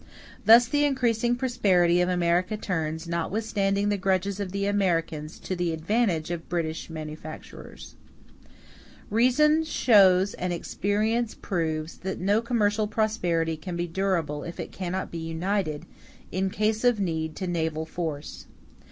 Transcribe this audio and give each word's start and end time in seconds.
Thus 0.47 0.67
the 0.67 0.83
increasing 0.83 1.35
prosperity 1.35 2.01
of 2.01 2.09
America 2.09 2.57
turns, 2.57 3.07
notwithstanding 3.07 3.89
the 3.89 3.99
grudges 3.99 4.39
of 4.39 4.51
the 4.51 4.65
Americans, 4.65 5.37
to 5.41 5.55
the 5.55 5.73
advantage 5.73 6.31
of 6.31 6.49
British 6.49 6.89
manufactures. 6.89 7.93
Reason 9.11 9.63
shows 9.63 10.33
and 10.33 10.51
experience 10.51 11.35
proves 11.39 11.97
that 11.99 12.19
no 12.19 12.41
commercial 12.41 12.87
prosperity 12.87 13.55
can 13.55 13.75
be 13.75 13.85
durable 13.85 14.43
if 14.43 14.59
it 14.59 14.71
cannot 14.71 15.11
be 15.11 15.19
united, 15.19 15.85
in 16.31 16.49
case 16.49 16.83
of 16.83 16.99
need, 16.99 17.35
to 17.35 17.45
naval 17.45 17.85
force. 17.85 18.47